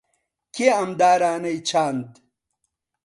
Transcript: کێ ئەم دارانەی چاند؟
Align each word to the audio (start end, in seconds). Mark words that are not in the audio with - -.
کێ 0.55 0.67
ئەم 0.77 0.91
دارانەی 0.99 1.57
چاند؟ 1.69 2.09